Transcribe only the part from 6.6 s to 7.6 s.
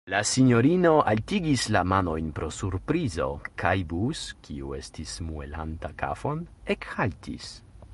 ekhaltis.